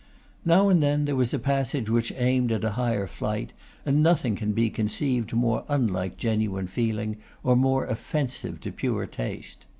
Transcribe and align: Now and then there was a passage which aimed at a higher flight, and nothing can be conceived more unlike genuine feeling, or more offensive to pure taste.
Now 0.43 0.67
and 0.67 0.81
then 0.81 1.05
there 1.05 1.15
was 1.15 1.31
a 1.31 1.37
passage 1.37 1.87
which 1.87 2.11
aimed 2.17 2.51
at 2.51 2.63
a 2.63 2.71
higher 2.71 3.05
flight, 3.05 3.53
and 3.85 4.01
nothing 4.01 4.35
can 4.35 4.51
be 4.51 4.71
conceived 4.71 5.31
more 5.31 5.63
unlike 5.67 6.17
genuine 6.17 6.65
feeling, 6.65 7.17
or 7.43 7.55
more 7.55 7.85
offensive 7.85 8.59
to 8.61 8.71
pure 8.71 9.05
taste. 9.05 9.67